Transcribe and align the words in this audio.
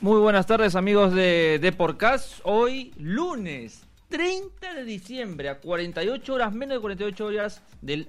Muy 0.00 0.20
buenas 0.20 0.46
tardes 0.46 0.76
amigos 0.76 1.12
de, 1.12 1.58
de 1.60 1.72
Podcast. 1.72 2.38
Hoy 2.44 2.94
lunes 2.98 3.82
30 4.10 4.74
de 4.74 4.84
diciembre 4.84 5.48
a 5.48 5.58
48 5.58 6.34
horas, 6.34 6.52
menos 6.52 6.76
de 6.76 6.80
48 6.80 7.26
horas 7.26 7.62
del, 7.82 8.08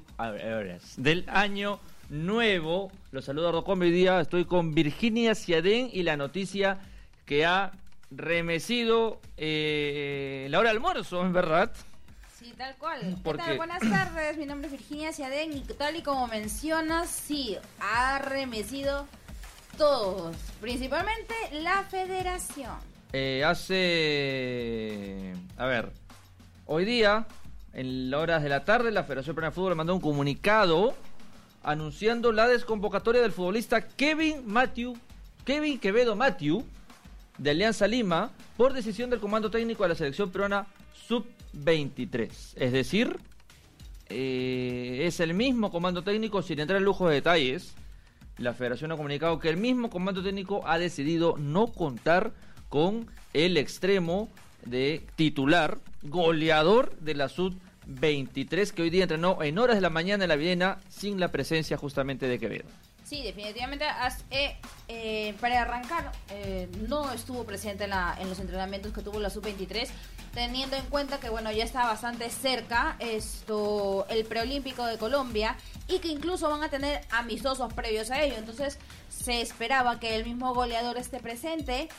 del 0.97 1.25
año 1.27 1.79
nuevo. 2.09 2.91
Los 3.11 3.25
saludo 3.25 3.49
a 3.49 3.51
hoy 3.63 3.89
día. 3.89 4.21
Estoy 4.21 4.45
con 4.45 4.75
Virginia 4.75 5.33
Ciadén 5.33 5.89
y 5.91 6.03
la 6.03 6.15
noticia 6.15 6.77
que 7.25 7.47
ha 7.47 7.71
remecido 8.11 9.19
eh, 9.35 10.45
la 10.51 10.59
hora 10.59 10.69
de 10.69 10.75
almuerzo, 10.75 11.25
¿es 11.25 11.33
verdad? 11.33 11.71
Sí, 12.37 12.53
tal 12.55 12.75
cual. 12.75 13.17
¿Qué 13.23 13.33
tal? 13.33 13.57
Buenas 13.57 13.79
tardes, 13.79 14.37
mi 14.37 14.45
nombre 14.45 14.67
es 14.67 14.73
Virginia 14.73 15.11
Ciadén 15.11 15.53
y 15.53 15.61
tal 15.61 15.95
y 15.95 16.03
como 16.03 16.27
mencionas, 16.27 17.09
sí, 17.09 17.57
ha 17.79 18.19
remecido 18.19 19.07
todos, 19.79 20.35
principalmente 20.59 21.33
la 21.63 21.83
federación. 21.83 22.73
Eh, 23.13 23.43
hace... 23.45 25.33
A 25.57 25.65
ver, 25.65 25.91
hoy 26.65 26.83
día, 26.83 27.25
en 27.73 28.11
las 28.11 28.19
horas 28.19 28.43
de 28.43 28.49
la 28.49 28.65
tarde, 28.65 28.91
la 28.91 29.05
Federación 29.05 29.35
Peruana 29.35 29.51
de 29.51 29.55
Fútbol 29.55 29.75
mandó 29.75 29.95
un 29.95 30.01
comunicado 30.01 30.93
anunciando 31.63 32.33
la 32.33 32.49
desconvocatoria 32.49 33.21
del 33.21 33.31
futbolista 33.31 33.87
Kevin 33.87 34.43
Matthew, 34.45 34.97
Kevin 35.45 35.79
Quevedo 35.79 36.15
Matthew, 36.15 36.65
de 37.37 37.51
Alianza 37.51 37.87
Lima, 37.87 38.31
por 38.57 38.73
decisión 38.73 39.09
del 39.09 39.21
comando 39.21 39.49
técnico 39.49 39.83
de 39.83 39.89
la 39.89 39.95
selección 39.95 40.29
peruana 40.29 40.67
sub-23. 41.07 42.29
Es 42.57 42.73
decir, 42.73 43.17
eh, 44.09 45.03
es 45.05 45.21
el 45.21 45.33
mismo 45.33 45.71
comando 45.71 46.03
técnico, 46.03 46.41
sin 46.41 46.59
entrar 46.59 46.79
en 46.79 46.83
lujo 46.83 47.07
de 47.07 47.15
detalles, 47.15 47.75
la 48.39 48.53
federación 48.53 48.91
ha 48.91 48.97
comunicado 48.97 49.39
que 49.39 49.49
el 49.49 49.57
mismo 49.57 49.89
comando 49.89 50.23
técnico 50.23 50.61
ha 50.65 50.77
decidido 50.79 51.35
no 51.37 51.67
contar 51.67 52.31
con 52.69 53.07
el 53.33 53.57
extremo 53.57 54.29
de 54.65 55.05
titular, 55.15 55.77
goleador 56.03 56.97
de 56.99 57.15
la 57.15 57.29
Sud 57.29 57.53
23, 57.87 58.71
que 58.71 58.81
hoy 58.83 58.89
día 58.89 59.03
entrenó 59.03 59.41
en 59.41 59.57
horas 59.57 59.77
de 59.77 59.81
la 59.81 59.89
mañana 59.89 60.23
en 60.23 60.29
la 60.29 60.35
Viena 60.35 60.77
sin 60.89 61.19
la 61.19 61.31
presencia 61.31 61.77
justamente 61.77 62.27
de 62.27 62.39
Quevedo. 62.39 62.65
Sí, 63.09 63.23
definitivamente. 63.23 63.85
Eh, 64.29 64.55
eh, 64.87 65.33
para 65.41 65.63
arrancar, 65.63 66.11
eh, 66.29 66.69
no 66.87 67.11
estuvo 67.11 67.43
presente 67.43 67.85
en 67.85 68.29
los 68.29 68.39
entrenamientos 68.39 68.93
que 68.93 69.01
tuvo 69.01 69.19
la 69.19 69.31
sub-23, 69.31 69.87
teniendo 70.35 70.75
en 70.75 70.85
cuenta 70.85 71.19
que 71.19 71.29
bueno 71.29 71.51
ya 71.51 71.63
está 71.63 71.85
bastante 71.85 72.29
cerca 72.29 72.97
esto 72.99 74.05
el 74.09 74.25
preolímpico 74.25 74.85
de 74.85 74.99
Colombia 74.99 75.55
y 75.87 75.97
que 75.97 76.09
incluso 76.09 76.51
van 76.51 76.61
a 76.61 76.69
tener 76.69 77.01
amistosos 77.09 77.73
previos 77.73 78.11
a 78.11 78.21
ello. 78.21 78.35
Entonces 78.37 78.77
se 79.09 79.41
esperaba 79.41 79.99
que 79.99 80.15
el 80.15 80.23
mismo 80.23 80.53
goleador 80.53 80.97
esté 80.97 81.19
presente 81.19 81.89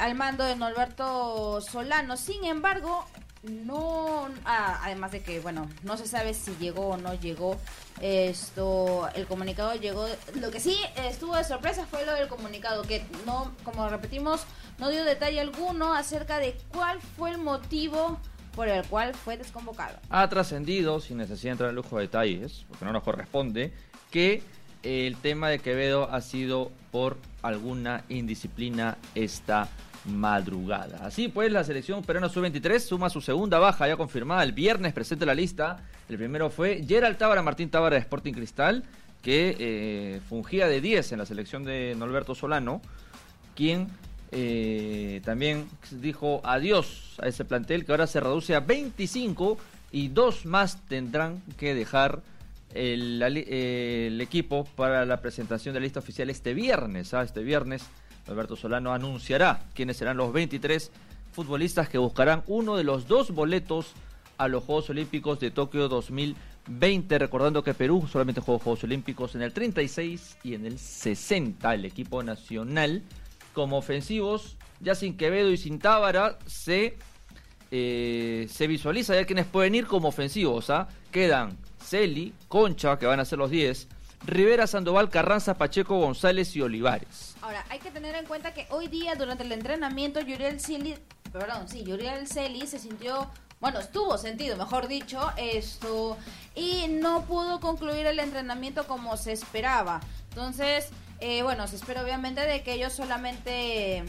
al 0.00 0.14
mando 0.14 0.44
de 0.44 0.54
Norberto 0.54 1.60
Solano. 1.60 2.16
Sin 2.16 2.44
embargo, 2.44 3.04
no, 3.42 4.28
ah, 4.44 4.80
además 4.82 5.12
de 5.12 5.22
que, 5.22 5.40
bueno, 5.40 5.68
no 5.82 5.96
se 5.96 6.06
sabe 6.06 6.34
si 6.34 6.54
llegó 6.56 6.88
o 6.88 6.96
no 6.96 7.14
llegó 7.14 7.56
esto, 8.00 9.08
el 9.14 9.26
comunicado 9.26 9.74
llegó, 9.74 10.06
lo 10.34 10.50
que 10.50 10.60
sí 10.60 10.76
estuvo 10.96 11.36
de 11.36 11.44
sorpresa 11.44 11.86
fue 11.86 12.04
lo 12.04 12.14
del 12.14 12.28
comunicado, 12.28 12.82
que 12.82 13.04
no, 13.24 13.52
como 13.64 13.88
repetimos, 13.88 14.44
no 14.78 14.90
dio 14.90 15.04
detalle 15.04 15.40
alguno 15.40 15.94
acerca 15.94 16.38
de 16.38 16.56
cuál 16.72 17.00
fue 17.00 17.30
el 17.30 17.38
motivo 17.38 18.18
por 18.54 18.68
el 18.68 18.84
cual 18.86 19.14
fue 19.14 19.36
desconvocado. 19.36 19.98
Ha 20.08 20.28
trascendido, 20.28 20.98
sin 21.00 21.18
necesidad 21.18 21.50
de 21.50 21.52
entrar 21.52 21.70
en 21.70 21.76
lujo 21.76 21.96
de 21.96 22.02
detalles, 22.02 22.64
porque 22.68 22.84
no 22.84 22.92
nos 22.92 23.02
corresponde, 23.02 23.72
que 24.10 24.42
el 24.82 25.16
tema 25.16 25.48
de 25.48 25.58
Quevedo 25.58 26.10
ha 26.10 26.20
sido 26.20 26.72
por 26.90 27.18
alguna 27.42 28.04
indisciplina 28.08 28.96
esta 29.14 29.68
madrugada. 30.06 31.06
Así 31.06 31.28
pues, 31.28 31.50
la 31.50 31.64
selección 31.64 32.02
peruana 32.02 32.28
sub-23 32.28 32.78
suma 32.80 33.10
su 33.10 33.20
segunda 33.20 33.58
baja 33.58 33.88
ya 33.88 33.96
confirmada 33.96 34.42
el 34.42 34.52
viernes, 34.52 34.92
presente 34.92 35.26
la 35.26 35.34
lista. 35.34 35.78
El 36.08 36.16
primero 36.16 36.50
fue 36.50 36.84
Gerald 36.86 37.18
Tábara, 37.18 37.42
Martín 37.42 37.70
Tábara 37.70 37.96
de 37.96 38.00
Sporting 38.00 38.32
Cristal, 38.32 38.84
que 39.22 39.56
eh, 39.58 40.20
fungía 40.28 40.68
de 40.68 40.80
10 40.80 41.12
en 41.12 41.18
la 41.18 41.26
selección 41.26 41.64
de 41.64 41.94
Norberto 41.96 42.34
Solano, 42.34 42.80
quien 43.54 43.88
eh, 44.32 45.20
también 45.24 45.68
dijo 45.90 46.40
adiós 46.44 47.16
a 47.22 47.28
ese 47.28 47.44
plantel 47.44 47.84
que 47.84 47.92
ahora 47.92 48.06
se 48.06 48.20
reduce 48.20 48.54
a 48.54 48.60
25 48.60 49.58
y 49.92 50.08
dos 50.08 50.46
más 50.46 50.80
tendrán 50.88 51.42
que 51.58 51.74
dejar 51.74 52.22
el, 52.74 54.20
equipo 54.20 54.64
para 54.76 55.06
la 55.06 55.20
presentación 55.20 55.72
de 55.72 55.80
la 55.80 55.84
lista 55.84 56.00
oficial 56.00 56.28
este 56.30 56.54
viernes, 56.54 57.14
¿ah? 57.14 57.22
este 57.22 57.42
viernes 57.42 57.82
Alberto 58.28 58.56
Solano 58.56 58.92
anunciará 58.92 59.60
quiénes 59.74 59.96
serán 59.96 60.16
los 60.16 60.32
23 60.32 60.90
futbolistas 61.32 61.88
que 61.88 61.98
buscarán 61.98 62.42
uno 62.46 62.76
de 62.76 62.84
los 62.84 63.06
dos 63.06 63.30
boletos 63.30 63.92
a 64.38 64.48
los 64.48 64.64
Juegos 64.64 64.90
Olímpicos 64.90 65.40
de 65.40 65.50
Tokio 65.50 65.88
2020. 65.88 67.18
Recordando 67.18 67.62
que 67.62 67.74
Perú 67.74 68.06
solamente 68.10 68.40
jugó 68.40 68.58
Juegos 68.58 68.84
Olímpicos 68.84 69.34
en 69.34 69.42
el 69.42 69.52
36 69.52 70.38
y 70.42 70.54
en 70.54 70.66
el 70.66 70.78
60. 70.78 71.74
El 71.74 71.84
equipo 71.84 72.22
nacional, 72.22 73.02
como 73.52 73.78
ofensivos, 73.78 74.56
ya 74.80 74.94
sin 74.94 75.16
Quevedo 75.16 75.50
y 75.50 75.56
sin 75.56 75.78
Tábara, 75.78 76.38
se, 76.46 76.96
eh, 77.70 78.46
se 78.50 78.66
visualiza 78.66 79.14
ya 79.14 79.24
quienes 79.24 79.46
pueden 79.46 79.74
ir 79.74 79.86
como 79.86 80.08
ofensivos. 80.08 80.70
¿ah? 80.70 80.88
Quedan 81.10 81.56
Celi, 81.82 82.32
Concha, 82.48 82.98
que 82.98 83.06
van 83.06 83.20
a 83.20 83.24
ser 83.24 83.38
los 83.38 83.50
10, 83.50 83.88
Rivera, 84.24 84.66
Sandoval, 84.66 85.10
Carranza, 85.10 85.54
Pacheco, 85.54 85.98
González 85.98 86.54
y 86.56 86.62
Olivares. 86.62 87.36
Ahora, 87.42 87.64
hay 87.68 87.78
que 87.78 87.90
tener 87.90 88.14
en 88.14 88.26
cuenta 88.26 88.54
que 88.54 88.66
hoy 88.70 88.88
día, 88.88 89.14
durante 89.14 89.44
el 89.44 89.52
entrenamiento, 89.52 90.20
Yuriel 90.20 90.60
Celi, 90.60 90.96
perdón, 91.32 91.68
sí, 91.68 91.84
Yuriel 91.84 92.26
Celi 92.26 92.66
se 92.66 92.78
sintió 92.78 93.30
bueno, 93.58 93.80
estuvo 93.80 94.18
sentido, 94.18 94.56
mejor 94.56 94.86
dicho, 94.86 95.32
esto, 95.36 96.18
y 96.54 96.88
no 96.88 97.24
pudo 97.24 97.58
concluir 97.58 98.06
el 98.06 98.18
entrenamiento 98.18 98.86
como 98.86 99.16
se 99.16 99.32
esperaba. 99.32 100.00
Entonces, 100.28 100.90
eh, 101.20 101.42
bueno, 101.42 101.66
se 101.66 101.76
espera 101.76 102.02
obviamente 102.02 102.42
de 102.42 102.62
que 102.62 102.74
ellos 102.74 102.92
solamente, 102.92 104.04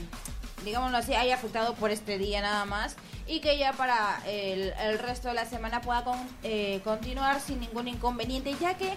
digámoslo 0.66 0.97
así, 0.97 1.16
haya 1.16 1.35
afectado 1.35 1.75
por 1.75 1.91
este 1.91 2.18
día 2.18 2.41
nada 2.41 2.66
más 2.66 2.97
y 3.25 3.39
que 3.39 3.57
ya 3.57 3.72
para 3.72 4.22
el, 4.25 5.00
resto 5.00 5.29
de 5.29 5.34
la 5.34 5.45
semana 5.45 5.79
pueda 5.79 6.03
eh, 6.44 6.81
continuar 6.84 7.39
sin 7.39 7.62
ningún 7.62 7.88
inconveniente, 7.88 8.53
ya 8.59 8.78
que 8.78 8.94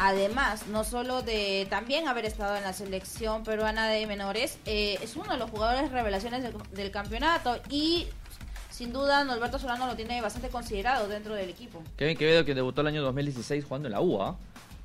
además, 0.00 0.66
no 0.68 0.82
solo 0.82 1.20
de 1.20 1.66
también 1.68 2.08
haber 2.08 2.24
estado 2.24 2.56
en 2.56 2.62
la 2.62 2.72
selección 2.72 3.44
peruana 3.44 3.86
de 3.88 4.06
menores, 4.06 4.58
eh, 4.64 4.98
es 5.02 5.14
uno 5.14 5.30
de 5.30 5.38
los 5.38 5.50
jugadores 5.50 5.92
revelaciones 5.92 6.42
del, 6.72 6.90
campeonato 6.90 7.60
y 7.68 8.06
sin 8.70 8.94
duda 8.94 9.24
Norberto 9.24 9.58
Solano 9.58 9.86
lo 9.86 9.94
tiene 9.96 10.22
bastante 10.22 10.48
considerado 10.48 11.06
dentro 11.06 11.34
del 11.34 11.50
equipo. 11.50 11.82
Kevin 11.98 12.16
Quevedo 12.16 12.46
que 12.46 12.54
debutó 12.54 12.80
el 12.80 12.86
año 12.86 13.02
2016 13.02 13.62
jugando 13.62 13.88
en 13.88 13.92
la 13.92 14.00
UA, 14.00 14.38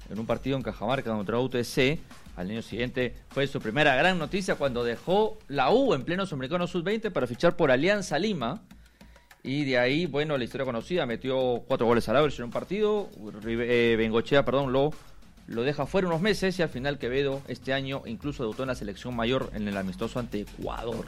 en 0.10 0.20
un 0.20 0.26
partido 0.26 0.58
en 0.58 0.64
Cajamarca 0.64 1.12
contra 1.12 1.40
UTC. 1.40 1.98
Al 2.36 2.50
año 2.50 2.62
siguiente 2.62 3.16
fue 3.30 3.48
su 3.48 3.62
primera 3.62 3.96
gran 3.96 4.20
noticia 4.20 4.56
cuando 4.56 4.84
dejó 4.84 5.38
la 5.48 5.72
U 5.72 5.94
en 5.94 6.04
pleno 6.04 6.26
Sudamericano 6.26 6.68
Sub-20 6.68 7.10
para 7.14 7.26
fichar 7.26 7.56
por 7.56 7.72
Alianza 7.72 8.20
Lima. 8.20 8.62
Y 9.46 9.64
de 9.64 9.78
ahí, 9.78 10.08
bueno, 10.08 10.40
la 10.40 10.44
historia 10.44 10.66
conocida, 10.66 11.06
metió 11.06 11.64
cuatro 11.68 11.86
goles 11.86 12.10
al 12.10 12.18
average 12.18 12.38
en 12.40 12.46
un 12.46 12.52
partido. 12.52 13.12
Eh, 13.46 13.94
Bengochea, 13.96 14.44
perdón, 14.44 14.74
lo, 14.74 14.92
lo 15.46 15.62
deja 15.62 15.86
fuera 15.86 16.08
unos 16.08 16.20
meses 16.20 16.58
y 16.58 16.64
al 16.64 16.70
final 16.70 16.98
Quevedo 16.98 17.44
este 17.48 17.72
año 17.72 18.02
incluso 18.08 18.42
debutó 18.42 18.64
en 18.64 18.70
la 18.70 18.76
selección 18.76 19.16
mayor 19.16 19.52
en 19.54 19.68
el 19.68 19.78
amistoso 19.78 20.18
ante 20.18 20.42
Ecuador. 20.42 21.06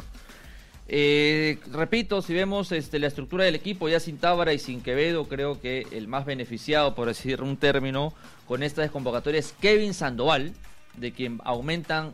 Eh, 0.88 1.58
repito, 1.72 2.22
si 2.22 2.36
vemos 2.36 2.72
este, 2.72 3.00
la 3.00 3.08
estructura 3.08 3.44
del 3.44 3.56
equipo 3.56 3.90
ya 3.90 4.00
sin 4.00 4.20
Tábara 4.20 4.54
y 4.54 4.60
sin 4.60 4.82
Quevedo, 4.82 5.28
creo 5.28 5.60
que 5.60 5.88
el 5.92 6.08
más 6.08 6.26
beneficiado, 6.26 6.94
por 6.94 7.08
decir 7.08 7.42
un 7.42 7.58
término, 7.58 8.14
con 8.46 8.62
esta 8.62 8.84
desconvocatoria 8.84 9.40
es 9.40 9.52
Kevin 9.60 9.96
Sandoval, 9.96 10.54
de 10.96 11.12
quien 11.12 11.42
aumentan 11.44 12.12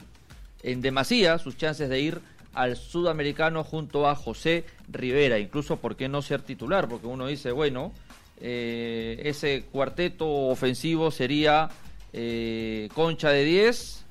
en 0.64 0.80
demasía 0.80 1.38
sus 1.38 1.58
chances 1.58 1.90
de 1.90 2.00
ir 2.00 2.22
al 2.54 2.76
sudamericano 2.76 3.64
junto 3.64 4.08
a 4.08 4.16
José 4.16 4.66
Rivera, 4.90 5.40
incluso 5.40 5.78
por 5.78 5.96
qué 5.96 6.08
no 6.08 6.22
ser 6.22 6.42
titular, 6.42 6.88
porque 6.88 7.08
uno 7.08 7.28
dice, 7.28 7.52
bueno, 7.52 7.92
eh, 8.40 9.22
ese 9.26 9.64
cuarteto 9.72 10.28
ofensivo 10.28 11.12
sería 11.12 11.70
eh, 12.12 12.90
Concha 12.94 13.30
de 13.30 13.44
10, 13.44 14.06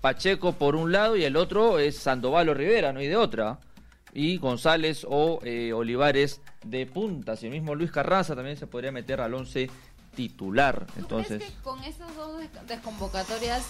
Pacheco 0.00 0.52
por 0.52 0.76
un 0.76 0.92
lado 0.92 1.16
y 1.16 1.24
el 1.24 1.36
otro 1.36 1.78
es 1.78 1.96
Sandoval 1.96 2.48
o 2.48 2.54
Rivera, 2.54 2.92
no 2.92 3.00
hay 3.00 3.08
de 3.08 3.16
otra, 3.16 3.58
y 4.12 4.38
González 4.38 5.06
o 5.08 5.40
eh, 5.44 5.72
Olivares 5.72 6.40
de 6.64 6.86
punta, 6.86 7.36
si 7.36 7.46
el 7.46 7.52
mismo 7.52 7.74
Luis 7.74 7.90
Carranza 7.92 8.34
también 8.34 8.56
se 8.56 8.66
podría 8.66 8.92
meter 8.92 9.20
al 9.20 9.34
11 9.34 9.70
titular. 10.14 10.86
Entonces, 10.96 11.42
que 11.42 11.52
con 11.62 11.82
estas 11.84 12.14
dos 12.16 12.42
desconvocatorias 12.66 13.64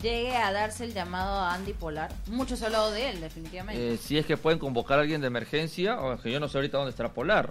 llegue 0.00 0.36
a 0.36 0.52
darse 0.52 0.84
el 0.84 0.94
llamado 0.94 1.36
a 1.40 1.54
Andy 1.54 1.72
Polar? 1.72 2.12
Mucho 2.26 2.56
se 2.56 2.64
ha 2.64 2.66
hablado 2.66 2.90
de 2.90 3.10
él, 3.10 3.20
definitivamente. 3.20 3.94
Eh, 3.94 3.98
si 3.98 4.18
es 4.18 4.26
que 4.26 4.36
pueden 4.36 4.58
convocar 4.58 4.98
a 4.98 5.02
alguien 5.02 5.20
de 5.20 5.26
emergencia, 5.26 6.00
o 6.00 6.18
que 6.20 6.30
yo 6.30 6.40
no 6.40 6.48
sé 6.48 6.58
ahorita 6.58 6.78
dónde 6.78 6.90
estará 6.90 7.12
Polar. 7.12 7.50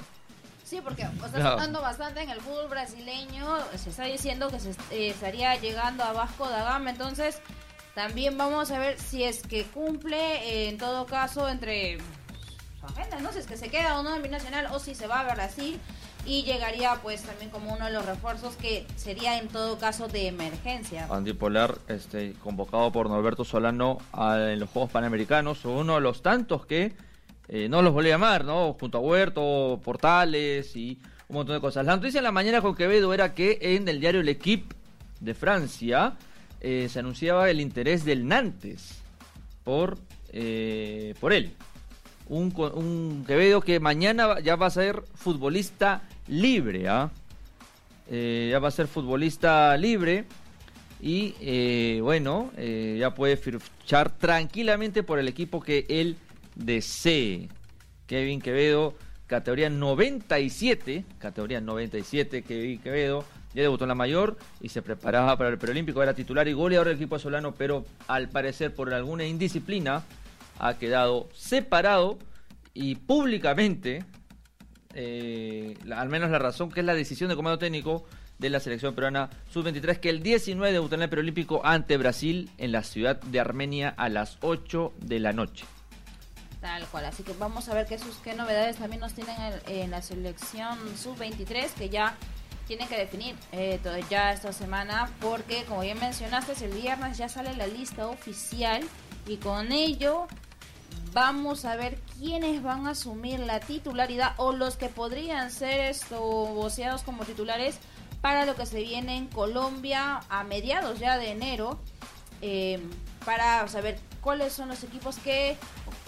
Sí, 0.64 0.80
porque 0.82 1.02
está 1.02 1.52
sonando 1.52 1.82
bastante 1.82 2.22
en 2.22 2.30
el 2.30 2.40
fútbol 2.40 2.70
brasileño. 2.70 3.58
Se 3.76 3.90
está 3.90 4.06
diciendo 4.06 4.50
que 4.50 4.60
se 4.60 4.72
eh, 4.92 5.10
estaría 5.10 5.56
llegando 5.58 6.04
a 6.04 6.14
Vasco 6.14 6.48
da 6.48 6.64
Gama. 6.64 6.92
Entonces, 6.92 7.42
También 7.94 8.38
vamos 8.38 8.72
a 8.72 8.80
ver 8.80 8.98
si 8.98 9.24
es 9.24 9.42
que 9.42 9.66
cumple, 9.66 10.18
eh, 10.18 10.70
en 10.70 10.78
todo 10.78 11.06
caso, 11.06 11.50
entre 11.50 11.98
su 12.80 12.86
agenda, 12.86 13.20
¿no? 13.20 13.34
Si 13.34 13.40
es 13.40 13.48
que 13.48 13.58
se 13.58 13.70
queda 13.70 14.00
o 14.00 14.04
no 14.04 14.16
en 14.16 14.24
Binacional 14.24 14.68
o 14.72 14.80
si 14.80 14.96
se 14.96 15.08
va 15.08 15.20
a 15.20 15.34
Brasil 15.34 15.80
y 16.26 16.44
llegaría 16.44 16.96
pues 17.02 17.24
también 17.24 17.50
como 17.50 17.74
uno 17.74 17.86
de 17.86 17.92
los 17.92 18.06
refuerzos 18.06 18.56
que 18.56 18.86
sería 18.96 19.38
en 19.40 19.48
todo 19.48 19.78
caso 19.78 20.08
de 20.08 20.28
emergencia. 20.28 21.08
Antipolar, 21.10 21.78
este, 21.88 22.34
convocado 22.44 22.92
por 22.92 23.10
Norberto 23.10 23.44
Solano 23.44 23.98
en 24.14 24.60
los 24.60 24.70
Juegos 24.70 24.92
Panamericanos, 24.92 25.66
uno 25.66 25.96
de 25.96 26.02
los 26.02 26.22
tantos 26.22 26.66
que 26.66 26.94
eh, 27.48 27.68
no 27.68 27.82
los 27.82 27.94
volví 27.94 28.10
a 28.10 28.14
llamar, 28.14 28.46
¿no? 28.46 28.78
Junto 28.80 29.00
a 29.00 29.02
Huerto, 29.02 29.80
Portales 29.84 30.76
y 30.76 31.00
un 31.28 31.36
montón 31.36 31.56
de 31.56 31.62
cosas. 31.62 31.86
La 31.86 31.96
noticia 31.96 32.20
en 32.20 32.24
la 32.24 32.32
mañana 32.32 32.62
con 32.62 32.76
Quevedo 32.76 33.14
era 33.14 33.34
que 33.34 33.58
en 33.62 33.88
el 33.88 34.00
diario 34.00 34.22
L'Equipe 34.22 34.76
de 35.20 35.34
Francia 35.34 36.14
eh, 36.62 36.88
se 36.90 37.00
anunciaba 37.00 37.50
el 37.50 37.60
interés 37.60 38.06
del 38.06 38.28
Nantes 38.28 39.02
por, 39.64 39.98
eh, 40.32 41.16
por 41.20 41.34
él. 41.34 41.54
Un, 42.32 43.26
Quevedo 43.28 43.60
que 43.60 43.82
mañana 43.82 44.40
ya 44.40 44.56
va 44.56 44.68
a 44.68 44.70
ser 44.70 45.04
futbolista 45.16 46.02
libre, 46.30 46.88
¿ah? 46.88 47.12
Eh, 48.10 48.48
ya 48.50 48.60
va 48.60 48.70
a 48.70 48.72
ser 48.72 48.88
futbolista 48.88 49.76
libre 49.76 50.24
y 51.02 51.36
eh, 51.42 52.00
bueno, 52.02 52.50
eh, 52.56 52.96
ya 52.98 53.14
puede 53.14 53.36
fichar 53.36 54.18
tranquilamente 54.18 55.04
por 55.04 55.20
el 55.20 55.28
equipo 55.28 55.60
que 55.60 55.86
él 55.90 56.16
desee. 56.56 57.50
Kevin 58.08 58.40
Quevedo, 58.40 58.94
categoría 59.28 59.70
97, 59.70 61.04
categoría 61.18 61.60
97, 61.60 62.44
Kevin 62.44 62.80
Quevedo, 62.80 63.26
ya 63.54 63.64
debutó 63.64 63.84
en 63.84 63.90
la 63.90 63.96
mayor 63.96 64.38
y 64.62 64.70
se 64.70 64.82
preparaba 64.82 65.38
para 65.38 65.50
el 65.50 65.58
preolímpico, 65.58 66.02
era 66.02 66.14
titular 66.14 66.48
y 66.48 66.54
goleador 66.54 66.88
del 66.88 66.96
equipo 66.96 67.20
solano, 67.20 67.54
pero 67.54 67.84
al 68.08 68.30
parecer 68.30 68.74
por 68.74 68.94
alguna 68.94 69.26
indisciplina 69.26 70.06
ha 70.62 70.78
quedado 70.78 71.28
separado 71.34 72.20
y 72.74 72.96
públicamente 72.96 74.06
eh, 74.94 75.76
al 75.94 76.10
menos 76.10 76.30
la 76.30 76.38
razón 76.40 76.72
que 76.72 76.82
es 76.82 76.86
la 76.86 76.94
decisión 76.94 77.30
del 77.30 77.36
comando 77.36 77.58
técnico 77.58 78.06
de 78.38 78.50
la 78.50 78.60
selección 78.60 78.94
peruana 78.94 79.30
sub-23 79.50 80.00
que 80.00 80.10
el 80.10 80.22
19 80.22 80.72
debutó 80.72 80.96
en 80.96 81.02
el 81.02 81.10
preolímpico 81.10 81.66
ante 81.66 81.98
Brasil 81.98 82.52
en 82.58 82.72
la 82.72 82.84
ciudad 82.84 83.20
de 83.22 83.40
Armenia 83.40 83.94
a 83.98 84.10
las 84.10 84.38
8 84.42 84.94
de 85.00 85.20
la 85.20 85.34
noche. 85.34 85.66
Tal 86.60 86.86
cual, 86.88 87.06
así 87.06 87.24
que 87.24 87.34
vamos 87.34 87.68
a 87.70 87.74
ver 87.74 87.88
qué, 87.88 87.98
sus, 87.98 88.18
qué 88.18 88.36
novedades 88.36 88.78
también 88.78 89.02
nos 89.02 89.14
tienen 89.14 89.36
en, 89.42 89.76
en 89.80 89.92
la 89.92 90.04
selección 90.04 90.78
sub-23 90.96 91.72
que 91.74 91.90
ya 91.90 92.16
tienen 92.68 92.88
que 92.88 92.98
definir 92.98 93.36
eh, 93.52 93.80
todo, 93.82 93.98
ya 94.10 94.32
esta 94.32 94.54
semana 94.54 95.10
porque 95.20 95.64
como 95.66 95.82
bien 95.82 96.00
mencionaste 96.00 96.54
el 96.64 96.72
viernes 96.72 97.18
ya 97.18 97.28
sale 97.30 97.56
la 97.56 97.66
lista 97.66 98.08
oficial 98.08 98.84
y 99.28 99.38
con 99.38 99.72
ello 99.72 100.28
vamos 101.14 101.66
a 101.66 101.76
ver 101.76 102.00
quiénes 102.18 102.64
van 102.64 102.88
a 102.88 102.92
asumir 102.92 103.40
la 103.40 103.60
titularidad 103.60 104.34
o 104.38 104.54
los 104.54 104.78
que 104.78 104.90
podrían 104.90 105.52
ser 105.52 105.82
esto 105.82 106.20
voceados 106.20 107.04
como 107.04 107.26
titulares 107.26 107.80
para 108.22 108.46
lo 108.46 108.56
que 108.56 108.66
se 108.66 108.82
viene 108.82 109.18
en 109.18 109.28
Colombia 109.28 110.22
a 110.30 110.44
mediados 110.44 111.00
ya 111.00 111.18
de 111.18 111.32
enero 111.32 111.80
eh, 112.42 112.80
para 113.26 113.68
saber 113.68 114.00
cuáles 114.22 114.54
son 114.54 114.70
los 114.70 114.84
equipos 114.84 115.18
que 115.18 115.58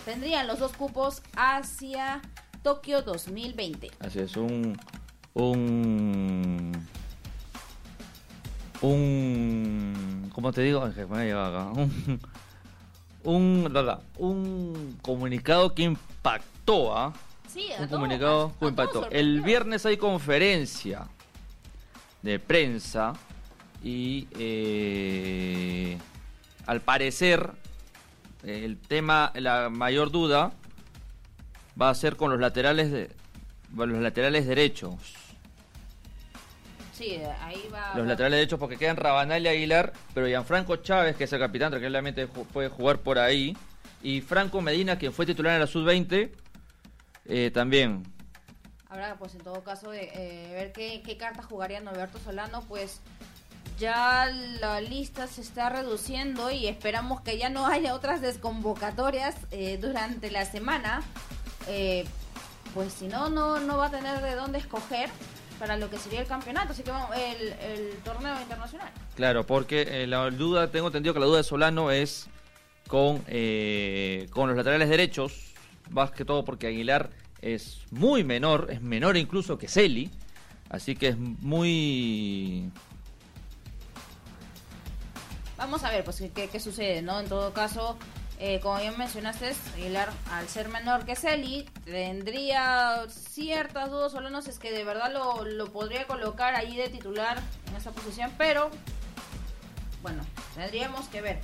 tendrían 0.06 0.48
los 0.48 0.60
dos 0.60 0.74
cupos 0.74 1.22
hacia 1.36 2.22
Tokio 2.62 3.02
2020. 3.02 3.92
Así 4.00 4.20
es, 4.20 4.38
un 4.38 4.78
un 5.34 6.72
un 8.82 10.30
¿cómo 10.34 10.52
te 10.52 10.62
digo? 10.62 10.88
Me 11.10 11.32
acá. 11.32 11.72
Un, 11.76 12.20
un, 13.24 13.72
un 14.18 14.98
comunicado 15.02 15.74
que 15.74 15.84
impactó, 15.84 16.96
¿ah? 16.98 17.14
Sí, 17.48 17.68
un 17.80 17.88
todo, 17.88 17.98
comunicado 18.00 18.46
a- 18.56 18.60
que 18.60 18.66
a 18.66 18.70
impactó. 18.70 19.10
El 19.12 19.42
viernes 19.42 19.86
hay 19.86 19.98
conferencia 19.98 21.08
de 22.22 22.40
prensa 22.40 23.14
y 23.84 24.28
eh, 24.40 25.98
al 26.66 26.82
parecer 26.82 27.52
el 28.44 28.78
tema, 28.78 29.32
la 29.36 29.70
mayor 29.70 30.10
duda 30.12 30.52
va 31.82 31.90
a 31.90 31.96
ser 31.96 32.16
con 32.18 32.32
los 32.32 32.40
laterales 32.40 32.92
de 32.92 33.10
los 33.76 34.00
laterales 34.02 34.46
derechos. 34.48 34.94
Sí, 36.94 37.20
ahí 37.42 37.68
va. 37.74 37.94
Los 37.96 38.08
laterales 38.08 38.38
derechos 38.38 38.60
porque 38.60 38.78
quedan 38.78 38.98
Rabanal 38.98 39.44
y 39.44 39.48
Aguilar, 39.48 39.94
pero 40.14 40.28
Gianfranco 40.28 40.78
Chávez, 40.78 41.16
que 41.16 41.24
es 41.24 41.34
el 41.34 41.40
capitán, 41.40 41.72
tranquilamente 41.72 42.28
puede 42.28 42.70
jugar 42.70 43.00
por 43.00 43.18
ahí. 43.18 43.58
Y 44.04 44.22
Franco 44.22 44.62
Medina, 44.62 44.98
quien 44.98 45.12
fue 45.12 45.26
titular 45.26 45.54
en 45.54 45.62
la 45.62 45.68
sub-20, 45.68 46.30
eh, 47.26 47.52
también. 47.52 48.04
Habrá, 48.90 49.16
pues 49.16 49.34
en 49.34 49.42
todo 49.42 49.64
caso, 49.64 49.90
de 49.90 50.12
eh, 50.14 50.54
ver 50.54 50.72
qué, 50.72 51.02
qué 51.04 51.18
cartas 51.18 51.46
jugaría 51.48 51.80
Norberto 51.80 52.20
Solano, 52.20 52.64
pues 52.68 53.02
ya 53.80 54.28
la 54.60 54.82
lista 54.82 55.28
se 55.28 55.42
está 55.42 55.70
reduciendo 55.70 56.52
y 56.52 56.68
esperamos 56.68 57.22
que 57.22 57.38
ya 57.38 57.50
no 57.50 57.66
haya 57.68 57.96
otras 57.96 58.22
desconvocatorias 58.22 59.36
eh, 59.52 59.78
durante 59.82 60.32
la 60.32 60.46
semana. 60.46 61.02
Eh, 61.68 62.06
pues 62.74 62.94
si 62.94 63.08
no, 63.08 63.30
no, 63.30 63.60
no 63.60 63.78
va 63.78 63.88
a 63.88 63.92
tener 63.92 64.22
de 64.22 64.36
dónde 64.36 64.58
escoger 64.58 65.10
para 65.64 65.78
lo 65.78 65.90
que 65.90 65.98
sería 65.98 66.20
el 66.20 66.28
campeonato, 66.28 66.74
así 66.74 66.84
que 66.84 66.92
vamos, 66.92 67.16
el, 67.16 67.54
el 67.54 67.96
torneo 68.04 68.38
internacional. 68.42 68.92
Claro, 69.16 69.46
porque 69.46 70.04
eh, 70.04 70.08
la 70.08 70.30
duda, 70.30 70.70
tengo 70.70 70.88
entendido 70.88 71.14
que 71.14 71.22
la 71.22 71.26
duda 71.26 71.38
de 71.38 71.46
Solano 71.46 71.90
es 71.90 72.28
con, 72.90 73.24
eh, 73.28 74.28
con 74.32 74.50
los 74.50 74.58
laterales 74.58 74.90
derechos, 74.90 75.54
más 75.90 76.12
que 76.12 76.26
todo 76.26 76.44
porque 76.44 76.68
Aguilar 76.68 77.12
es 77.42 77.80
muy 77.92 78.26
menor, 78.26 78.68
es 78.72 78.82
menor 78.82 79.16
incluso 79.16 79.58
que 79.58 79.70
Celi, 79.70 80.12
así 80.70 80.98
que 80.98 81.08
es 81.08 81.18
muy... 81.18 82.70
Vamos 85.56 85.82
a 85.86 85.92
ver, 85.92 86.04
pues, 86.04 86.22
qué, 86.36 86.50
qué 86.50 86.60
sucede, 86.60 87.02
¿no? 87.02 87.22
En 87.22 87.30
todo 87.30 87.54
caso, 87.54 87.98
eh, 88.40 88.60
como 88.62 88.78
bien 88.78 88.98
mencionaste, 88.98 89.56
Aguilar, 89.76 90.12
al 90.32 90.48
ser 90.50 90.70
menor 90.70 91.06
que 91.06 91.16
Celi, 91.16 91.70
tendría 91.86 93.06
ciertas 93.10 93.90
dudas, 93.90 94.12
solo 94.12 94.30
no 94.30 94.42
sé 94.42 94.50
es 94.50 94.60
que 94.60 94.72
de 94.72 94.84
verdad 94.84 95.12
lo, 95.12 95.46
lo 95.46 95.72
podría 95.72 96.06
colocar 96.08 96.56
ahí 96.56 96.76
de 96.76 96.90
titular 96.90 97.42
en 97.68 97.76
esa 97.76 97.92
posición, 97.92 98.32
pero 98.38 98.70
bueno, 100.02 100.26
tendríamos 100.56 101.08
que 101.08 101.22
ver. 101.22 101.40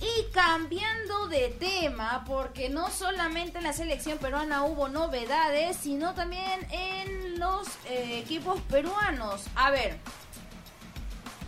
Y 0.00 0.32
cambiando 0.32 1.28
de 1.28 1.48
tema, 1.48 2.24
porque 2.26 2.68
no 2.68 2.90
solamente 2.90 3.58
en 3.58 3.64
la 3.64 3.72
selección 3.72 4.18
peruana 4.18 4.64
hubo 4.64 4.88
novedades, 4.88 5.76
sino 5.76 6.12
también 6.12 6.66
en 6.72 7.38
los 7.38 7.68
eh, 7.86 8.18
equipos 8.18 8.60
peruanos. 8.62 9.44
A 9.54 9.70
ver, 9.70 9.96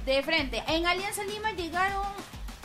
de 0.06 0.22
frente, 0.22 0.62
en 0.68 0.86
Alianza 0.86 1.24
Lima 1.24 1.50
llegaron 1.52 2.06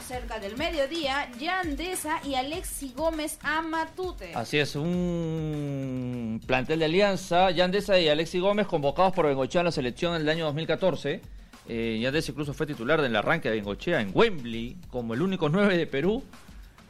cerca 0.09 0.39
del 0.39 0.57
mediodía 0.57 1.29
Yandesa 1.39 2.19
y 2.25 2.33
Alexi 2.33 2.93
Gómez 2.97 3.37
a 3.43 3.61
Matute. 3.61 4.31
Así 4.33 4.57
es, 4.57 4.75
un 4.75 6.41
plantel 6.47 6.79
de 6.79 6.85
alianza, 6.85 7.51
Yandesa 7.51 7.99
y 7.99 8.07
Alexi 8.07 8.39
Gómez 8.39 8.65
convocados 8.65 9.13
por 9.13 9.27
Bengochea 9.27 9.61
en 9.61 9.65
la 9.65 9.71
selección 9.71 10.15
en 10.15 10.23
el 10.23 10.29
año 10.29 10.45
2014. 10.45 11.21
Eh, 11.67 11.99
Yandesa 12.01 12.31
incluso 12.31 12.55
fue 12.55 12.65
titular 12.65 13.03
del 13.03 13.15
arranque 13.15 13.49
de 13.49 13.57
Bengochea 13.57 14.01
en 14.01 14.09
Wembley 14.11 14.77
como 14.89 15.13
el 15.13 15.21
único 15.21 15.47
9 15.47 15.77
de 15.77 15.85
Perú. 15.85 16.23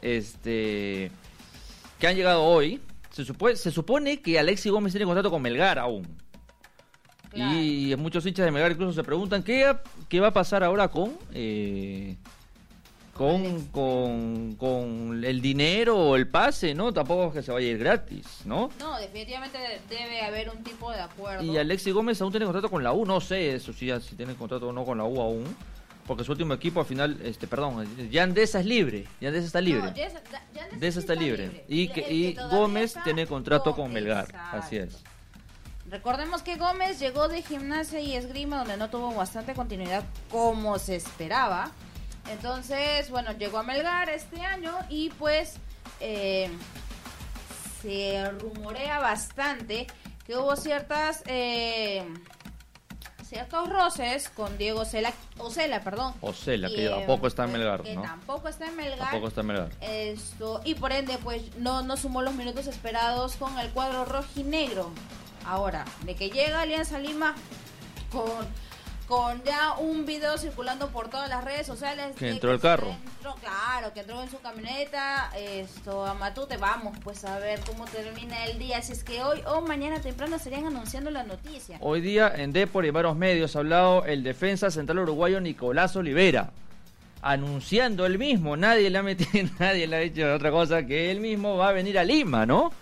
Este, 0.00 1.10
que 1.98 2.06
han 2.06 2.16
llegado 2.16 2.42
hoy. 2.42 2.80
Se 3.10 3.26
supone, 3.26 3.54
se 3.56 3.70
supone 3.70 4.22
que 4.22 4.38
Alexi 4.38 4.70
Gómez 4.70 4.94
tiene 4.94 5.04
contrato 5.04 5.30
con 5.30 5.42
Melgar 5.42 5.78
aún. 5.78 6.08
Claro. 7.28 7.60
Y 7.60 7.94
muchos 7.98 8.24
hinchas 8.24 8.46
de 8.46 8.50
Melgar 8.50 8.72
incluso 8.72 8.94
se 8.94 9.04
preguntan 9.04 9.42
qué, 9.42 9.76
qué 10.08 10.20
va 10.20 10.28
a 10.28 10.32
pasar 10.32 10.64
ahora 10.64 10.88
con 10.88 11.18
eh, 11.34 12.16
con, 13.20 13.66
con, 13.66 14.54
con 14.54 15.22
el 15.22 15.42
dinero 15.42 15.94
o 15.94 16.16
el 16.16 16.26
pase, 16.26 16.74
¿no? 16.74 16.90
Tampoco 16.90 17.26
es 17.26 17.32
que 17.34 17.42
se 17.42 17.52
vaya 17.52 17.66
a 17.68 17.70
ir 17.72 17.76
gratis, 17.76 18.24
¿no? 18.46 18.70
No, 18.78 18.98
definitivamente 18.98 19.58
debe 19.90 20.22
haber 20.22 20.48
un 20.48 20.64
tipo 20.64 20.90
de 20.90 21.00
acuerdo. 21.02 21.44
Y 21.44 21.58
Alexi 21.58 21.90
Gómez 21.90 22.18
aún 22.22 22.30
tiene 22.32 22.46
contrato 22.46 22.70
con 22.70 22.82
la 22.82 22.94
U, 22.94 23.04
no 23.04 23.20
sé 23.20 23.54
eso 23.56 23.74
sí, 23.74 23.90
si 24.00 24.14
tiene 24.16 24.34
contrato 24.36 24.68
o 24.68 24.72
no 24.72 24.86
con 24.86 24.96
la 24.96 25.04
U 25.04 25.20
aún, 25.20 25.44
porque 26.06 26.24
su 26.24 26.32
último 26.32 26.54
equipo 26.54 26.80
al 26.80 26.86
final, 26.86 27.18
este, 27.22 27.46
perdón, 27.46 27.86
Yandesa 28.10 28.60
es 28.60 28.64
libre, 28.64 29.06
Yandesa 29.20 29.46
está 29.48 29.60
libre. 29.60 29.82
No, 29.82 29.94
Yandesa- 29.94 30.22
Yandesa 30.70 31.00
está 31.00 31.14
libre. 31.14 31.66
Y, 31.68 31.88
que, 31.88 32.10
y 32.10 32.32
Gómez 32.50 32.94
tiene 33.04 33.26
contrato 33.26 33.74
con- 33.74 33.84
con 33.84 33.92
Melgar, 33.92 34.30
Exacto. 34.30 34.56
así 34.56 34.76
es. 34.78 34.96
Recordemos 35.90 36.40
que 36.40 36.56
Gómez 36.56 36.98
llegó 37.00 37.28
de 37.28 37.42
gimnasia 37.42 38.00
y 38.00 38.14
esgrima 38.16 38.60
donde 38.60 38.78
no 38.78 38.88
tuvo 38.88 39.12
bastante 39.12 39.52
continuidad 39.52 40.04
como 40.30 40.78
se 40.78 40.96
esperaba. 40.96 41.70
Entonces, 42.28 43.10
bueno, 43.10 43.32
llegó 43.32 43.58
a 43.58 43.62
Melgar 43.62 44.08
este 44.10 44.40
año 44.42 44.74
y 44.88 45.10
pues 45.10 45.54
eh, 46.00 46.50
se 47.82 48.30
rumorea 48.38 48.98
bastante 48.98 49.86
que 50.26 50.36
hubo 50.36 50.54
ciertas 50.56 51.22
eh, 51.26 52.04
ciertos 53.30 53.68
roces 53.68 54.28
con 54.28 54.58
Diego 54.58 54.80
Ocela, 54.80 55.12
Ocela 55.38 55.82
perdón. 55.82 56.14
Ocela, 56.20 56.68
que 56.68 56.86
eh, 56.86 56.90
tampoco 56.90 57.28
está 57.28 57.44
en 57.44 57.52
Melgar, 57.52 57.82
que 57.82 57.94
¿no? 57.94 58.02
tampoco 58.02 58.48
está 58.48 58.66
en 58.66 58.76
Melgar. 58.76 58.98
Tampoco 58.98 59.28
está 59.28 59.40
en 59.42 59.46
Melgar. 59.46 59.70
Esto, 59.80 60.60
y 60.64 60.74
por 60.74 60.90
ende, 60.90 61.16
pues 61.22 61.56
no, 61.56 61.82
no 61.82 61.96
sumó 61.96 62.22
los 62.22 62.34
minutos 62.34 62.66
esperados 62.66 63.36
con 63.36 63.56
el 63.60 63.70
cuadro 63.70 64.04
rojinegro. 64.04 64.90
Ahora, 65.46 65.84
de 66.02 66.16
que 66.16 66.30
llega 66.30 66.60
Alianza 66.60 66.98
Lima 66.98 67.36
con, 68.10 68.46
con 69.10 69.42
ya 69.42 69.74
un 69.76 70.06
video 70.06 70.38
circulando 70.38 70.86
por 70.90 71.08
todas 71.10 71.28
las 71.28 71.42
redes 71.42 71.66
sociales. 71.66 72.14
Que 72.16 72.30
entró 72.30 72.52
el 72.52 72.60
carro. 72.60 72.94
entró- 73.18 73.34
claro, 73.40 73.92
que 73.92 74.00
entró 74.00 74.22
en 74.22 74.30
su 74.30 74.38
camioneta. 74.40 75.32
Esto, 75.36 76.06
a 76.06 76.14
Matute, 76.14 76.56
vamos 76.56 76.96
pues 77.02 77.24
a 77.24 77.40
ver 77.40 77.58
cómo 77.66 77.86
termina 77.86 78.46
el 78.46 78.60
día. 78.60 78.80
Si 78.82 78.92
es 78.92 79.02
que 79.02 79.20
hoy 79.24 79.42
o 79.46 79.62
mañana 79.62 80.00
temprano 80.00 80.36
estarían 80.36 80.66
anunciando 80.66 81.10
la 81.10 81.24
noticia. 81.24 81.76
Hoy 81.80 82.00
día 82.00 82.32
en 82.36 82.52
Depor 82.52 82.84
y 82.84 82.88
en 82.88 82.94
varios 82.94 83.16
medios 83.16 83.56
ha 83.56 83.58
hablado 83.58 84.04
el 84.04 84.22
defensa 84.22 84.70
central 84.70 85.00
uruguayo 85.00 85.40
Nicolás 85.40 85.96
Olivera, 85.96 86.50
anunciando 87.20 88.06
él 88.06 88.16
mismo, 88.16 88.56
nadie 88.56 88.90
le 88.90 88.98
ha 88.98 89.02
metido, 89.02 89.50
nadie 89.58 89.88
le 89.88 89.96
ha 89.96 90.00
dicho 90.00 90.32
otra 90.32 90.52
cosa 90.52 90.86
que 90.86 91.10
él 91.10 91.18
mismo 91.18 91.56
va 91.56 91.70
a 91.70 91.72
venir 91.72 91.98
a 91.98 92.04
Lima, 92.04 92.46
¿no? 92.46 92.72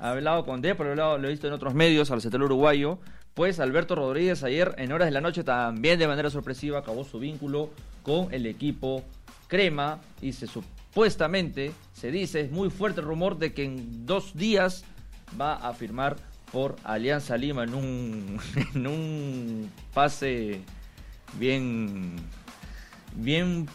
Ha 0.00 0.10
hablado 0.10 0.44
con 0.44 0.60
Depor, 0.62 0.96
lo 0.96 1.16
he 1.24 1.30
visto 1.30 1.46
en 1.46 1.52
otros 1.52 1.74
medios, 1.74 2.10
al 2.10 2.20
central 2.20 2.42
uruguayo. 2.42 2.98
Pues 3.34 3.60
Alberto 3.60 3.94
Rodríguez 3.94 4.42
ayer 4.42 4.74
en 4.78 4.92
horas 4.92 5.06
de 5.06 5.12
la 5.12 5.20
noche 5.20 5.44
también 5.44 5.98
de 5.98 6.08
manera 6.08 6.30
sorpresiva 6.30 6.78
acabó 6.78 7.04
su 7.04 7.18
vínculo 7.18 7.70
con 8.02 8.32
el 8.34 8.46
equipo 8.46 9.04
Crema 9.46 10.00
y 10.20 10.32
se 10.32 10.46
supuestamente 10.46 11.72
se 11.92 12.10
dice, 12.10 12.40
es 12.40 12.50
muy 12.50 12.70
fuerte 12.70 13.00
el 13.00 13.06
rumor 13.06 13.38
de 13.38 13.52
que 13.52 13.64
en 13.64 14.06
dos 14.06 14.34
días 14.34 14.84
va 15.40 15.54
a 15.54 15.72
firmar 15.74 16.16
por 16.50 16.76
Alianza 16.82 17.36
Lima 17.36 17.64
en 17.64 17.74
un, 17.74 18.40
en 18.74 18.86
un 18.86 19.70
pase 19.94 20.60
bien, 21.38 22.16
bien 23.14 23.68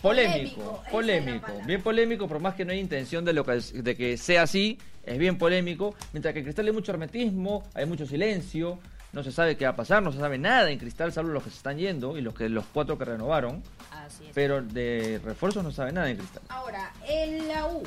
polémico, 0.00 0.82
Polémico, 0.90 0.90
polémico, 0.90 1.66
bien 1.66 1.82
polémico, 1.82 2.28
por 2.28 2.40
más 2.40 2.54
que 2.54 2.64
no 2.64 2.72
hay 2.72 2.80
intención 2.80 3.24
de, 3.24 3.32
lo 3.32 3.44
que, 3.44 3.52
de 3.52 3.96
que 3.96 4.16
sea 4.16 4.42
así, 4.42 4.78
es 5.04 5.18
bien 5.18 5.38
polémico, 5.38 5.94
mientras 6.12 6.32
que 6.32 6.40
en 6.40 6.44
Cristal 6.44 6.66
hay 6.66 6.72
mucho 6.72 6.92
hermetismo, 6.92 7.64
hay 7.74 7.86
mucho 7.86 8.06
silencio, 8.06 8.78
no 9.12 9.22
se 9.22 9.32
sabe 9.32 9.56
qué 9.56 9.64
va 9.64 9.72
a 9.72 9.76
pasar, 9.76 10.02
no 10.02 10.10
se 10.12 10.18
sabe 10.18 10.38
nada 10.38 10.70
en 10.70 10.78
Cristal, 10.78 11.12
salvo 11.12 11.30
los 11.30 11.42
que 11.42 11.50
se 11.50 11.56
están 11.56 11.76
yendo 11.78 12.16
y 12.16 12.22
los 12.22 12.34
que 12.34 12.48
los 12.48 12.64
cuatro 12.72 12.96
que 12.98 13.04
renovaron, 13.04 13.62
Así 13.90 14.26
es. 14.26 14.30
pero 14.34 14.62
de 14.62 15.20
refuerzos 15.24 15.62
no 15.62 15.70
sabe 15.70 15.92
nada 15.92 16.08
en 16.10 16.16
Cristal. 16.16 16.42
Ahora, 16.48 16.92
en 17.06 17.48
la 17.48 17.66
U. 17.66 17.82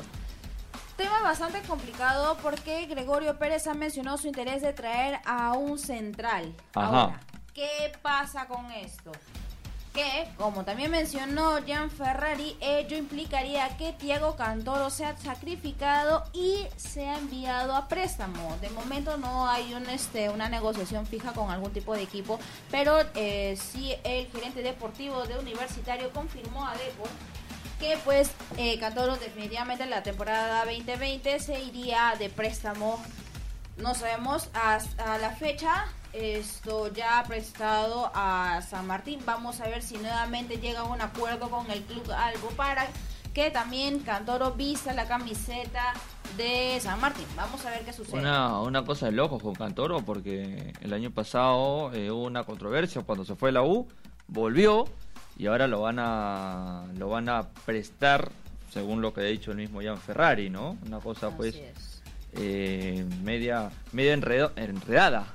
Tema 0.96 1.20
bastante 1.22 1.60
complicado 1.62 2.38
porque 2.42 2.86
Gregorio 2.86 3.38
Pérez 3.38 3.66
ha 3.66 3.74
mencionado 3.74 4.16
su 4.16 4.28
interés 4.28 4.62
de 4.62 4.72
traer 4.72 5.18
a 5.26 5.52
un 5.52 5.78
central. 5.78 6.54
Ajá. 6.74 6.86
Ahora, 7.02 7.20
¿qué 7.52 7.92
pasa 8.00 8.46
con 8.46 8.70
esto? 8.70 9.12
Que, 9.96 10.28
como 10.36 10.62
también 10.62 10.90
mencionó 10.90 11.58
Jan 11.66 11.90
Ferrari, 11.90 12.54
ello 12.60 12.98
implicaría 12.98 13.78
que 13.78 13.94
Thiago 13.94 14.36
Cantoro 14.36 14.90
sea 14.90 15.16
sacrificado 15.16 16.22
y 16.34 16.66
sea 16.76 17.16
enviado 17.16 17.74
a 17.74 17.88
préstamo. 17.88 18.58
De 18.60 18.68
momento 18.68 19.16
no 19.16 19.48
hay 19.48 19.72
este, 19.90 20.28
una 20.28 20.50
negociación 20.50 21.06
fija 21.06 21.32
con 21.32 21.50
algún 21.50 21.72
tipo 21.72 21.94
de 21.94 22.02
equipo, 22.02 22.38
pero 22.70 22.98
eh, 23.14 23.56
sí 23.58 23.94
el 24.04 24.26
gerente 24.26 24.60
deportivo 24.60 25.24
de 25.24 25.38
Universitario 25.38 26.10
confirmó 26.10 26.66
a 26.66 26.74
Depor 26.76 27.08
que 27.80 27.98
pues 28.04 28.30
eh, 28.58 28.78
Cantoro 28.78 29.16
definitivamente 29.16 29.84
en 29.84 29.90
la 29.90 30.02
temporada 30.02 30.66
2020 30.66 31.40
se 31.40 31.58
iría 31.60 32.14
de 32.18 32.28
préstamo. 32.28 33.02
No 33.78 33.94
sabemos 33.94 34.50
hasta 34.52 35.16
la 35.18 35.30
fecha. 35.30 35.86
Esto 36.12 36.92
ya 36.92 37.18
ha 37.18 37.24
prestado 37.24 38.10
a 38.14 38.62
San 38.62 38.86
Martín. 38.86 39.20
Vamos 39.26 39.60
a 39.60 39.68
ver 39.68 39.82
si 39.82 39.98
nuevamente 39.98 40.56
llega 40.58 40.80
a 40.80 40.84
un 40.84 41.00
acuerdo 41.00 41.50
con 41.50 41.70
el 41.70 41.82
club 41.82 42.10
Albo 42.10 42.48
para 42.50 42.86
que 43.34 43.50
también 43.50 43.98
Cantoro 44.00 44.52
vista 44.52 44.94
la 44.94 45.06
camiseta 45.06 45.92
de 46.38 46.78
San 46.80 46.98
Martín. 47.00 47.26
Vamos 47.36 47.64
a 47.66 47.70
ver 47.70 47.84
qué 47.84 47.92
sucede. 47.92 48.18
Una, 48.20 48.60
una 48.60 48.84
cosa 48.84 49.06
de 49.06 49.12
locos 49.12 49.42
con 49.42 49.54
Cantoro, 49.54 50.00
porque 50.04 50.72
el 50.80 50.92
año 50.94 51.10
pasado 51.10 51.92
eh, 51.92 52.10
hubo 52.10 52.22
una 52.24 52.44
controversia 52.44 53.02
cuando 53.02 53.24
se 53.26 53.34
fue 53.36 53.52
la 53.52 53.62
U, 53.62 53.86
volvió 54.26 54.86
y 55.38 55.46
ahora 55.48 55.66
lo 55.66 55.82
van 55.82 55.98
a 55.98 56.86
lo 56.96 57.10
van 57.10 57.28
a 57.28 57.48
prestar, 57.66 58.30
según 58.72 59.02
lo 59.02 59.12
que 59.12 59.20
ha 59.20 59.24
dicho 59.24 59.50
el 59.50 59.58
mismo 59.58 59.82
Jan 59.82 59.98
Ferrari, 59.98 60.48
¿no? 60.48 60.78
Una 60.86 60.98
cosa 61.00 61.30
pues 61.30 61.54
Así 61.56 61.62
eh, 62.32 63.06
media 63.22 63.70
media 63.92 64.14
enredo- 64.14 64.52
enredada 64.56 65.26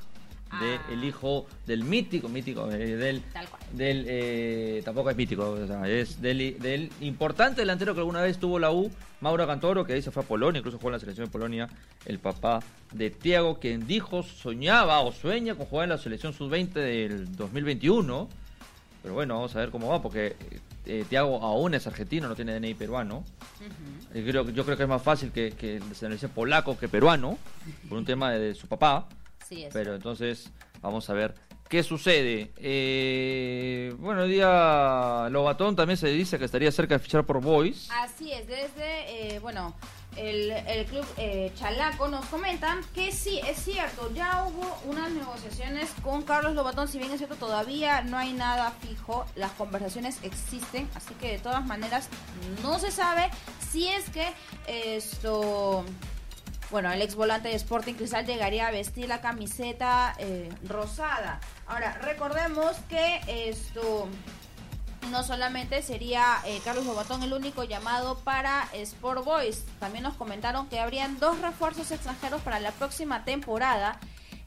de 0.59 0.75
Ah. 0.75 0.81
el 0.91 1.03
hijo 1.03 1.45
del 1.65 1.83
mítico, 1.83 2.27
mítico, 2.27 2.69
eh, 2.71 2.95
del 2.97 3.21
Tal 3.21 3.47
cual. 3.47 3.61
del 3.71 4.05
eh, 4.07 4.81
tampoco 4.83 5.09
es 5.09 5.15
mítico, 5.15 5.51
o 5.51 5.65
sea, 5.67 5.87
es 5.87 6.21
del, 6.21 6.59
del 6.59 6.91
importante 7.01 7.61
delantero 7.61 7.93
que 7.93 7.99
alguna 8.01 8.21
vez 8.21 8.37
tuvo 8.37 8.59
la 8.59 8.71
U, 8.71 8.91
Mauro 9.21 9.47
Cantoro, 9.47 9.85
que 9.85 9.93
ahí 9.93 10.01
se 10.01 10.11
fue 10.11 10.23
a 10.23 10.25
Polonia, 10.27 10.59
incluso 10.59 10.77
jugó 10.77 10.89
en 10.89 10.93
la 10.93 10.99
selección 10.99 11.27
de 11.27 11.31
Polonia, 11.31 11.69
el 12.05 12.19
papá 12.19 12.59
de 12.91 13.09
Tiago, 13.11 13.59
quien 13.59 13.87
dijo 13.87 14.23
soñaba 14.23 14.99
o 15.01 15.11
sueña 15.11 15.55
con 15.55 15.67
jugar 15.67 15.85
en 15.85 15.89
la 15.91 15.97
selección 15.97 16.33
sub-20 16.33 16.73
del 16.73 17.35
2021. 17.35 18.27
Pero 19.03 19.13
bueno, 19.15 19.35
vamos 19.35 19.55
a 19.55 19.59
ver 19.59 19.69
cómo 19.71 19.87
va, 19.87 20.01
porque 20.01 20.35
eh, 20.85 21.05
Tiago 21.09 21.41
aún 21.41 21.73
es 21.73 21.87
argentino, 21.87 22.27
no 22.27 22.35
tiene 22.35 22.53
DNI 22.59 22.73
peruano. 22.75 23.23
Yo 24.13 24.23
creo, 24.25 24.49
yo 24.49 24.63
creo 24.65 24.77
que 24.77 24.83
es 24.83 24.89
más 24.89 25.01
fácil 25.01 25.31
que, 25.31 25.51
que 25.51 25.79
se 25.93 26.07
le 26.07 26.15
dice 26.15 26.27
polaco 26.27 26.77
que 26.77 26.87
peruano, 26.89 27.37
por 27.89 27.97
un 27.97 28.05
tema 28.05 28.31
de, 28.31 28.39
de 28.39 28.55
su 28.55 28.67
papá. 28.67 29.07
Es. 29.51 29.73
Pero 29.73 29.95
entonces 29.95 30.49
vamos 30.81 31.09
a 31.09 31.13
ver 31.13 31.35
qué 31.67 31.83
sucede. 31.83 32.51
Eh, 32.57 33.93
bueno, 33.99 34.23
el 34.23 34.31
día 34.31 35.27
Lobatón 35.29 35.75
también 35.75 35.97
se 35.97 36.07
dice 36.07 36.39
que 36.39 36.45
estaría 36.45 36.71
cerca 36.71 36.95
de 36.95 36.99
fichar 36.99 37.25
por 37.25 37.41
Boys. 37.41 37.89
Así 37.91 38.31
es, 38.31 38.47
desde, 38.47 39.35
eh, 39.35 39.39
bueno, 39.39 39.75
el, 40.15 40.51
el 40.51 40.85
club 40.85 41.05
eh, 41.17 41.51
Chalaco 41.55 42.07
nos 42.07 42.25
comentan 42.27 42.81
que 42.93 43.11
sí, 43.11 43.41
es 43.45 43.57
cierto, 43.57 44.09
ya 44.13 44.45
hubo 44.45 44.77
unas 44.85 45.11
negociaciones 45.11 45.89
con 46.01 46.23
Carlos 46.23 46.55
Lobatón, 46.55 46.87
si 46.87 46.97
bien 46.97 47.11
es 47.11 47.17
cierto, 47.17 47.35
todavía 47.35 48.01
no 48.03 48.17
hay 48.17 48.31
nada 48.33 48.71
fijo, 48.71 49.25
las 49.35 49.51
conversaciones 49.51 50.19
existen, 50.23 50.89
así 50.95 51.13
que 51.15 51.33
de 51.33 51.39
todas 51.39 51.65
maneras 51.65 52.09
no 52.63 52.79
se 52.79 52.91
sabe 52.91 53.29
si 53.69 53.87
es 53.87 54.09
que 54.09 54.27
esto... 54.67 55.83
Bueno, 56.71 56.89
el 56.89 57.01
ex 57.01 57.15
volante 57.15 57.49
de 57.49 57.55
Sporting 57.55 57.95
Cristal 57.95 58.25
llegaría 58.25 58.67
a 58.67 58.71
vestir 58.71 59.09
la 59.09 59.19
camiseta 59.19 60.15
eh, 60.17 60.49
rosada. 60.69 61.41
Ahora, 61.67 61.97
recordemos 62.01 62.77
que 62.87 63.19
esto 63.27 64.07
no 65.09 65.21
solamente 65.23 65.81
sería 65.81 66.37
eh, 66.45 66.61
Carlos 66.63 66.85
Lobatón 66.85 67.23
el 67.23 67.33
único 67.33 67.65
llamado 67.65 68.19
para 68.19 68.69
Sport 68.71 69.25
Boys, 69.25 69.65
también 69.81 70.03
nos 70.03 70.13
comentaron 70.13 70.69
que 70.69 70.79
habrían 70.79 71.19
dos 71.19 71.41
refuerzos 71.41 71.91
extranjeros 71.91 72.41
para 72.41 72.61
la 72.61 72.71
próxima 72.71 73.25
temporada. 73.25 73.99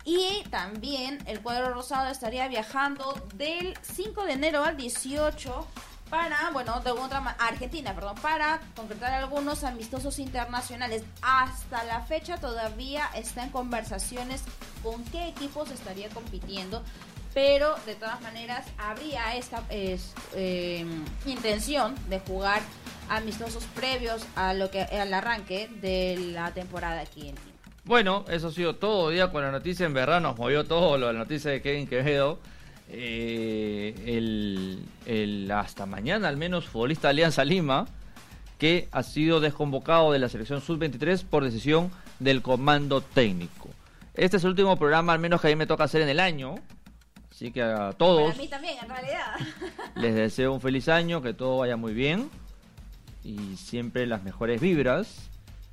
Y 0.07 0.45
también 0.50 1.19
el 1.26 1.40
cuadro 1.40 1.75
rosado 1.75 2.11
estaría 2.11 2.49
viajando 2.49 3.14
del 3.35 3.75
5 3.83 4.25
de 4.25 4.33
enero 4.33 4.64
al 4.64 4.78
18 4.78 5.66
para, 6.11 6.50
bueno, 6.52 6.80
de 6.80 6.90
otra 6.90 7.18
Argentina, 7.38 7.94
perdón, 7.94 8.16
para 8.20 8.61
concretar 8.76 9.12
algunos 9.12 9.64
amistosos 9.64 10.18
internacionales. 10.18 11.02
Hasta 11.23 11.82
la 11.84 12.00
fecha 12.02 12.38
todavía 12.38 13.08
está 13.14 13.44
en 13.44 13.50
conversaciones 13.50 14.42
con 14.82 15.02
qué 15.04 15.28
equipos 15.28 15.70
estaría 15.70 16.08
compitiendo, 16.11 16.82
pero 17.32 17.75
de 17.87 17.94
todas 17.94 18.20
maneras 18.20 18.64
habría 18.78 19.34
esta 19.37 19.62
es, 19.70 20.14
eh, 20.34 20.87
intención 21.26 21.94
de 22.08 22.20
jugar 22.20 22.62
amistosos 23.08 23.64
previos 23.75 24.25
a 24.37 24.54
lo 24.54 24.70
que 24.70 24.82
al 24.82 25.12
arranque 25.12 25.68
de 25.80 26.16
la 26.32 26.52
temporada 26.52 27.00
aquí 27.00 27.30
en. 27.30 27.34
Bueno, 27.84 28.25
eso 28.28 28.49
ha 28.49 28.50
sido 28.50 28.76
todo 28.76 29.11
día 29.11 29.30
con 29.30 29.42
la 29.42 29.50
noticia. 29.50 29.84
En 29.84 29.92
verdad 29.92 30.20
nos 30.20 30.38
movió 30.38 30.64
todo 30.64 30.96
lo 30.96 31.08
de 31.08 31.12
la 31.12 31.18
noticia 31.18 31.50
de 31.50 31.61
Kevin 31.61 31.87
Quevedo. 31.87 32.38
Eh, 32.88 33.95
el, 34.07 34.85
el 35.07 35.50
hasta 35.50 35.87
mañana 35.87 36.29
al 36.29 36.37
menos 36.37 36.67
futbolista 36.67 37.09
de 37.09 37.12
Alianza 37.12 37.45
Lima 37.45 37.87
que 38.59 38.88
ha 38.93 39.03
sido 39.03 39.41
desconvocado 39.41 40.12
de 40.12 40.19
la 40.19 40.29
selección 40.29 40.61
sub-23 40.61 41.25
por 41.25 41.45
decisión 41.45 41.91
del 42.19 42.43
comando 42.43 43.00
técnico. 43.00 43.69
Este 44.14 44.37
es 44.37 44.45
el 44.45 44.50
último 44.50 44.76
programa 44.76 45.12
al 45.12 45.19
menos 45.19 45.41
que 45.41 45.49
a 45.49 45.50
mí 45.50 45.57
me 45.57 45.67
toca 45.67 45.85
hacer 45.85 46.03
en 46.03 46.09
el 46.09 46.21
año. 46.21 46.55
Así 47.31 47.50
que 47.50 47.62
a 47.62 47.93
todos 47.93 48.31
Para 48.31 48.43
mí 48.43 48.49
también, 48.49 48.76
en 48.81 48.88
realidad. 48.88 49.37
les 49.97 50.14
deseo 50.14 50.53
un 50.53 50.61
feliz 50.61 50.88
año, 50.88 51.21
que 51.21 51.35
todo 51.35 51.59
vaya 51.59 51.76
muy 51.76 51.93
bien 51.93 52.31
y 53.25 53.57
siempre 53.57 54.07
las 54.07 54.23
mejores 54.23 54.61
vibras. 54.61 55.29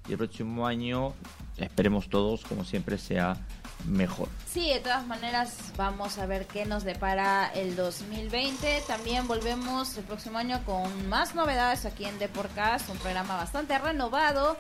Y 0.10 0.13
el 0.13 0.18
próximo 0.18 0.65
año 0.65 1.13
esperemos 1.58 2.10
todos, 2.10 2.44
como 2.46 2.65
siempre, 2.65 2.98
sea 2.98 3.38
mejor. 3.85 4.29
Sí, 4.51 4.69
de 4.69 4.79
todas 4.79 5.05
maneras 5.07 5.53
vamos 5.77 6.17
a 6.17 6.25
ver 6.25 6.47
qué 6.47 6.65
nos 6.65 6.83
depara 6.83 7.51
el 7.53 7.75
2020. 7.75 8.83
También 8.88 9.27
volvemos 9.27 9.97
el 9.97 10.03
próximo 10.03 10.38
año 10.38 10.63
con 10.65 11.09
más 11.09 11.35
novedades 11.35 11.85
aquí 11.85 12.05
en 12.05 12.17
Deporcast, 12.19 12.89
un 12.89 12.97
programa 12.97 13.35
bastante 13.38 13.77
renovado 13.79 14.57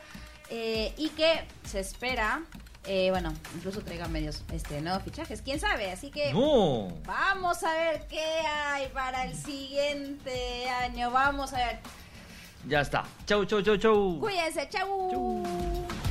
eh, 0.49 0.93
y 0.97 1.09
que 1.09 1.43
se 1.65 1.79
espera 1.79 2.41
eh, 2.83 3.11
bueno, 3.11 3.31
incluso 3.55 3.81
traiga 3.81 4.07
medios 4.07 4.43
este 4.51 4.81
nuevos 4.81 5.03
fichajes, 5.03 5.43
quién 5.43 5.59
sabe, 5.59 5.91
así 5.91 6.09
que 6.09 6.33
No. 6.33 6.87
vamos 7.05 7.63
a 7.63 7.73
ver 7.73 8.07
qué 8.07 8.23
hay 8.23 8.87
para 8.87 9.25
el 9.25 9.35
siguiente 9.35 10.67
año, 10.67 11.11
vamos 11.11 11.53
a 11.53 11.57
ver. 11.57 11.79
Ya 12.67 12.81
está. 12.81 13.03
Chau, 13.25 13.45
chau, 13.45 13.61
chau, 13.61 13.77
chau. 13.77 14.19
Cuídense, 14.19 14.67
chau. 14.69 15.09
Chau. 15.11 16.10